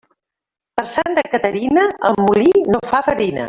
[0.79, 3.39] Per Santa Caterina, el molí no fa farina.